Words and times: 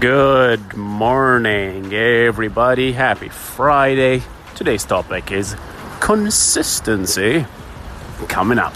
Good 0.00 0.78
morning, 0.78 1.92
everybody. 1.92 2.92
Happy 2.92 3.28
Friday. 3.28 4.22
Today's 4.54 4.82
topic 4.82 5.30
is 5.30 5.54
consistency 6.00 7.44
coming 8.26 8.58
up. 8.58 8.72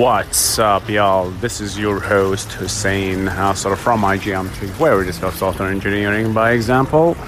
What's 0.00 0.58
up, 0.58 0.88
y'all? 0.88 1.28
This 1.28 1.60
is 1.60 1.78
your 1.78 2.00
host, 2.00 2.52
Hussein 2.52 3.26
Nasser 3.26 3.76
from 3.76 4.00
iGeometry, 4.00 4.70
where 4.80 4.96
we 4.96 5.04
discuss 5.04 5.36
software 5.36 5.68
engineering 5.68 6.32
by 6.32 6.52
example. 6.52 7.18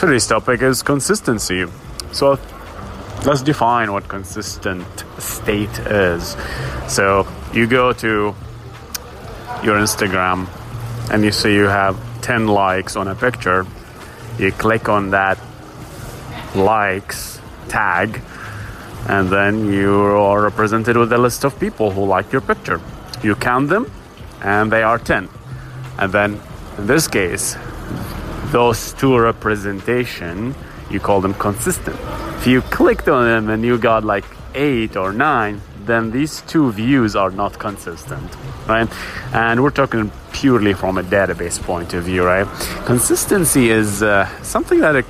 Today's 0.00 0.26
topic 0.26 0.60
is 0.60 0.82
consistency. 0.82 1.66
So, 2.10 2.36
let's 3.24 3.42
define 3.42 3.92
what 3.92 4.08
consistent 4.08 5.04
state 5.18 5.78
is. 5.78 6.36
So, 6.88 7.28
you 7.54 7.68
go 7.68 7.92
to 7.92 8.34
your 9.62 9.78
Instagram 9.78 10.48
and 11.12 11.22
you 11.22 11.30
see 11.30 11.54
you 11.54 11.66
have 11.66 11.96
10 12.22 12.48
likes 12.48 12.96
on 12.96 13.06
a 13.06 13.14
picture. 13.14 13.64
You 14.36 14.50
click 14.50 14.88
on 14.88 15.10
that 15.10 15.38
likes 16.56 17.40
tag 17.68 18.20
and 19.08 19.28
then 19.28 19.72
you 19.72 19.94
are 19.94 20.42
represented 20.42 20.96
with 20.96 21.12
a 21.12 21.18
list 21.18 21.44
of 21.44 21.58
people 21.58 21.90
who 21.90 22.04
like 22.04 22.32
your 22.32 22.40
picture. 22.40 22.80
You 23.22 23.34
count 23.34 23.68
them, 23.68 23.90
and 24.42 24.70
they 24.70 24.82
are 24.82 24.98
10. 24.98 25.28
And 25.98 26.12
then, 26.12 26.40
in 26.78 26.86
this 26.86 27.08
case, 27.08 27.56
those 28.52 28.92
two 28.94 29.18
representation, 29.18 30.54
you 30.90 31.00
call 31.00 31.20
them 31.20 31.34
consistent. 31.34 31.96
If 32.38 32.46
you 32.46 32.62
clicked 32.62 33.08
on 33.08 33.24
them 33.24 33.50
and 33.50 33.64
you 33.64 33.78
got 33.78 34.04
like 34.04 34.24
8 34.54 34.96
or 34.96 35.12
9, 35.12 35.60
then 35.84 36.10
these 36.10 36.42
two 36.42 36.72
views 36.72 37.16
are 37.16 37.30
not 37.30 37.58
consistent, 37.58 38.30
right? 38.66 38.88
And 39.32 39.62
we're 39.62 39.70
talking 39.70 40.10
purely 40.32 40.72
from 40.72 40.98
a 40.98 41.02
database 41.02 41.60
point 41.60 41.94
of 41.94 42.04
view, 42.04 42.24
right? 42.24 42.46
Consistency 42.86 43.70
is 43.70 44.02
uh, 44.02 44.26
something 44.42 44.80
that 44.80 45.04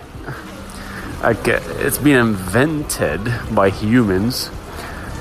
like 1.22 1.46
it's 1.46 1.98
been 1.98 2.16
invented 2.16 3.20
by 3.54 3.70
humans. 3.70 4.50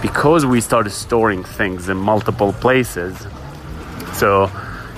Because 0.02 0.46
we 0.46 0.62
started 0.62 0.92
storing 0.92 1.44
things 1.44 1.90
in 1.90 1.98
multiple 1.98 2.54
places 2.54 3.28
so 4.14 4.52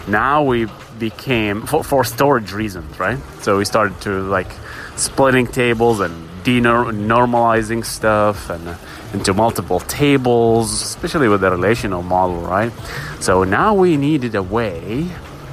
now 0.08 0.44
we 0.44 0.68
became 1.00 1.66
for, 1.66 1.84
for 1.84 2.04
storage 2.04 2.54
reasons 2.54 3.00
right? 3.00 3.20
So 3.42 3.58
we 3.58 3.66
started 3.66 4.00
to 4.02 4.22
like 4.24 4.52
splitting 4.96 5.48
tables 5.48 6.00
and 6.00 6.30
denormalizing 6.44 7.86
stuff 7.86 8.50
and 8.50 8.68
uh, 8.68 8.76
into 9.14 9.34
multiple 9.34 9.80
tables 9.82 10.82
especially 10.82 11.28
with 11.28 11.42
the 11.42 11.52
relational 11.52 12.02
model 12.02 12.42
right? 12.42 12.72
So 13.20 13.44
now 13.44 13.74
we 13.74 13.98
needed 13.98 14.36
a 14.36 14.44
way 14.44 15.10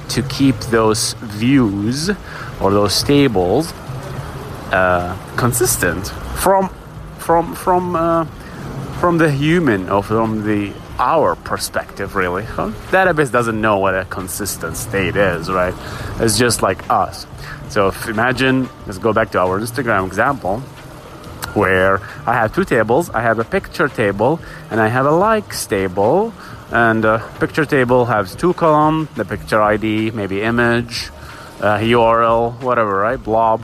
to 0.09 0.23
keep 0.23 0.55
those 0.71 1.13
views 1.13 2.09
or 2.59 2.71
those 2.71 3.03
tables 3.03 3.71
uh, 4.71 5.17
consistent 5.35 6.07
from 6.35 6.69
from 7.17 7.55
from 7.55 7.95
uh, 7.95 8.25
from 8.99 9.17
the 9.17 9.31
human 9.31 9.89
or 9.89 10.03
from 10.03 10.43
the 10.45 10.73
our 10.99 11.35
perspective 11.35 12.15
really. 12.15 12.43
Huh? 12.43 12.71
database 12.91 13.31
doesn't 13.31 13.59
know 13.59 13.79
what 13.79 13.95
a 13.95 14.05
consistent 14.05 14.75
state 14.75 15.15
is 15.15 15.49
right? 15.49 15.73
It's 16.19 16.37
just 16.37 16.61
like 16.61 16.89
us. 16.89 17.25
So 17.69 17.87
if 17.87 18.07
imagine 18.07 18.69
let's 18.85 18.97
go 18.97 19.13
back 19.13 19.31
to 19.31 19.39
our 19.39 19.59
instagram 19.59 20.07
example 20.07 20.59
where 21.53 21.99
i 22.27 22.33
have 22.33 22.53
two 22.53 22.63
tables 22.63 23.09
i 23.09 23.21
have 23.21 23.39
a 23.39 23.43
picture 23.43 23.87
table 23.87 24.39
and 24.69 24.79
i 24.79 24.87
have 24.87 25.07
a 25.07 25.11
likes 25.11 25.65
table 25.65 26.31
and 26.71 27.05
a 27.05 27.17
picture 27.39 27.65
table 27.65 28.05
has 28.05 28.35
two 28.35 28.53
columns 28.53 29.09
the 29.15 29.25
picture 29.25 29.61
id 29.61 30.11
maybe 30.11 30.41
image 30.41 31.09
uh, 31.61 31.77
url 31.79 32.61
whatever 32.61 32.99
right? 32.99 33.21
Blob 33.23 33.63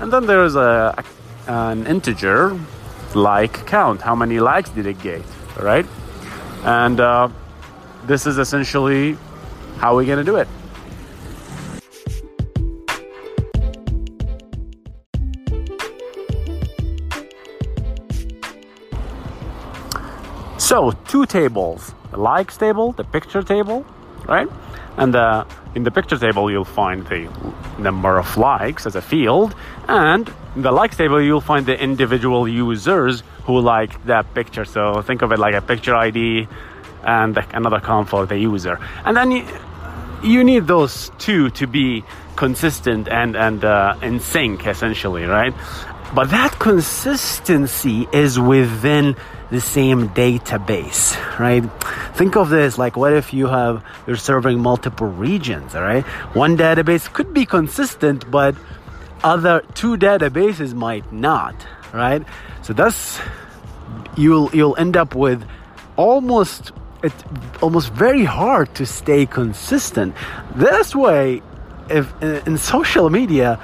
and 0.00 0.10
then 0.10 0.26
there's 0.26 0.56
a, 0.56 1.04
an 1.46 1.86
integer 1.86 2.58
like 3.14 3.66
count. 3.66 4.00
How 4.00 4.14
many 4.14 4.40
likes 4.40 4.70
did 4.70 4.86
it 4.86 4.98
get, 5.00 5.22
right? 5.58 5.86
And 6.64 7.00
uh, 7.00 7.28
this 8.06 8.26
is 8.26 8.38
essentially 8.38 9.18
how 9.76 9.94
we're 9.94 10.06
going 10.06 10.18
to 10.18 10.24
do 10.24 10.36
it. 10.36 10.48
So, 20.58 20.92
two 21.08 21.26
tables 21.26 21.94
the 22.10 22.16
likes 22.16 22.56
table, 22.56 22.92
the 22.92 23.04
picture 23.04 23.42
table, 23.42 23.84
right? 24.30 24.48
And 24.96 25.14
uh, 25.14 25.44
in 25.74 25.84
the 25.84 25.90
picture 25.90 26.16
table, 26.16 26.50
you'll 26.50 26.64
find 26.64 27.06
the 27.06 27.28
number 27.78 28.18
of 28.18 28.36
likes 28.36 28.86
as 28.86 28.96
a 28.96 29.02
field, 29.02 29.54
and 29.88 30.32
in 30.56 30.62
the 30.62 30.72
likes 30.72 30.96
table, 30.96 31.20
you'll 31.20 31.40
find 31.40 31.66
the 31.66 31.78
individual 31.78 32.48
users 32.48 33.22
who 33.44 33.60
liked 33.60 34.06
that 34.06 34.32
picture. 34.34 34.64
So 34.64 35.02
think 35.02 35.22
of 35.22 35.32
it 35.32 35.38
like 35.38 35.54
a 35.54 35.60
picture 35.60 35.94
ID 35.94 36.48
and 37.02 37.38
another 37.52 37.80
column 37.80 38.06
for 38.06 38.26
the 38.26 38.38
user. 38.38 38.78
And 39.04 39.16
then 39.16 39.30
you, 39.30 39.46
you 40.22 40.44
need 40.44 40.66
those 40.66 41.10
two 41.18 41.50
to 41.50 41.66
be 41.66 42.04
consistent 42.36 43.08
and, 43.08 43.36
and 43.36 43.64
uh, 43.64 43.96
in 44.02 44.20
sync, 44.20 44.66
essentially, 44.66 45.24
right? 45.24 45.54
But 46.12 46.30
that 46.30 46.58
consistency 46.58 48.08
is 48.12 48.38
within 48.38 49.14
the 49.50 49.60
same 49.60 50.08
database, 50.10 51.16
right? 51.38 51.62
Think 52.14 52.36
of 52.36 52.50
this 52.50 52.78
like 52.78 52.96
what 52.96 53.12
if 53.12 53.32
you 53.32 53.46
have 53.46 53.84
you're 54.06 54.16
serving 54.16 54.60
multiple 54.60 55.06
regions, 55.06 55.74
all 55.74 55.82
right? 55.82 56.04
One 56.34 56.56
database 56.56 57.12
could 57.12 57.32
be 57.32 57.46
consistent, 57.46 58.30
but 58.30 58.54
other 59.22 59.62
two 59.74 59.96
databases 59.96 60.74
might 60.74 61.12
not, 61.12 61.54
right? 61.92 62.24
So 62.62 62.72
that's 62.72 63.20
you'll 64.16 64.50
you'll 64.54 64.76
end 64.76 64.96
up 64.96 65.14
with 65.14 65.46
almost 65.96 66.72
it's 67.02 67.24
almost 67.60 67.92
very 67.92 68.24
hard 68.24 68.74
to 68.74 68.86
stay 68.86 69.26
consistent. 69.26 70.14
This 70.54 70.94
way, 70.94 71.42
if 71.88 72.12
in 72.22 72.58
social 72.58 73.10
media, 73.10 73.58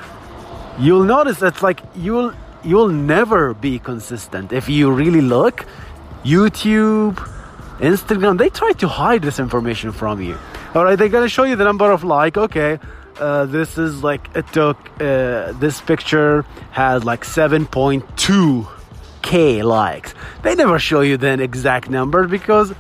you'll 0.79 1.05
notice 1.05 1.39
that's 1.39 1.63
like 1.63 1.81
you'll 1.95 2.33
you'll 2.65 2.89
never 2.89 3.55
be 3.55 3.79
consistent. 3.79 4.53
If 4.53 4.69
you 4.69 4.91
really 4.91 5.21
look, 5.21 5.65
YouTube, 6.25 7.15
Instagram, 7.79 8.39
they 8.39 8.51
try 8.51 8.73
to 8.73 8.89
hide 8.89 9.23
this 9.23 9.39
information 9.39 9.93
from 9.93 10.21
you. 10.21 10.37
All 10.75 10.85
right, 10.85 10.97
they're 10.97 11.09
gonna 11.09 11.29
show 11.29 11.45
you 11.45 11.57
the 11.57 11.65
number 11.65 11.91
of 11.91 12.05
like. 12.05 12.37
Okay, 12.37 12.79
uh, 13.19 13.47
this 13.47 13.79
is 13.79 14.03
like 14.03 14.29
it 14.35 14.47
took 14.53 14.77
uh, 15.01 15.53
this 15.53 15.81
picture 15.81 16.45
had 16.71 17.05
like 17.05 17.25
7.2 17.25 18.69
k 19.23 19.63
likes. 19.63 20.15
They 20.43 20.55
never 20.55 20.79
show 20.79 21.01
you 21.01 21.17
the 21.17 21.41
exact 21.43 21.89
number 21.89 22.27
because 22.27 22.75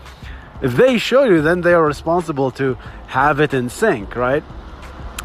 if 0.62 0.74
they 0.76 0.98
show 0.98 1.24
you, 1.24 1.42
then 1.42 1.60
they 1.60 1.74
are 1.74 1.84
responsible 1.84 2.50
to 2.52 2.74
have 3.08 3.40
it 3.40 3.52
in 3.54 3.68
sync, 3.68 4.16
right? 4.16 4.42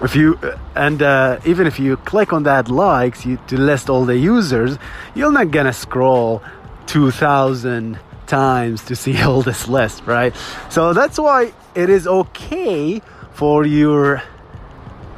If 0.04 0.16
you 0.16 0.40
and 0.76 1.02
uh, 1.02 1.40
even 1.46 1.68
if 1.68 1.80
you 1.80 1.98
click 1.98 2.34
on 2.34 2.44
that 2.44 2.70
likes 2.70 3.26
you, 3.26 3.38
to 3.48 3.58
list 3.58 3.90
all 3.90 4.06
the 4.06 4.18
users 4.18 4.78
you're 5.16 5.32
not 5.32 5.52
gonna 5.52 5.74
scroll 5.74 6.42
2000 6.88 8.00
times 8.28 8.84
to 8.84 8.96
see 8.96 9.22
all 9.22 9.42
this 9.42 9.68
list 9.68 10.04
right 10.06 10.36
so 10.70 10.94
that's 10.94 11.20
why 11.20 11.54
it 11.76 11.90
is 11.90 12.08
okay 12.08 13.02
for 13.34 13.66
your 13.66 14.22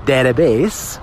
database 0.06 1.02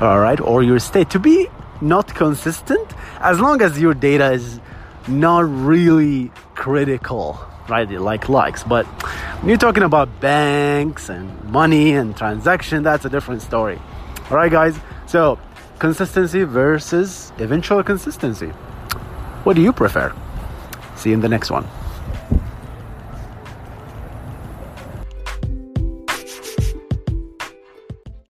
all 0.00 0.18
right 0.18 0.40
or 0.40 0.62
your 0.62 0.78
state 0.78 1.10
to 1.10 1.18
be 1.18 1.48
not 1.80 2.14
consistent 2.14 2.92
as 3.20 3.40
long 3.40 3.60
as 3.60 3.80
your 3.80 3.94
data 3.94 4.32
is 4.32 4.60
not 5.08 5.44
really 5.44 6.30
critical 6.54 7.38
right? 7.68 7.88
Like 7.90 8.28
likes. 8.28 8.62
But 8.62 8.86
when 9.42 9.48
you're 9.48 9.58
talking 9.58 9.82
about 9.82 10.20
banks 10.20 11.08
and 11.08 11.42
money 11.50 11.94
and 11.94 12.16
transaction, 12.16 12.84
that's 12.84 13.04
a 13.04 13.08
different 13.08 13.42
story. 13.42 13.76
All 14.30 14.36
right, 14.36 14.52
guys. 14.52 14.78
So 15.06 15.36
consistency 15.80 16.44
versus 16.44 17.32
eventual 17.38 17.82
consistency. 17.82 18.50
What 19.42 19.56
do 19.56 19.62
you 19.62 19.72
prefer? 19.72 20.14
See 20.94 21.10
you 21.10 21.14
in 21.14 21.22
the 21.22 21.28
next 21.28 21.50
one. 21.50 21.66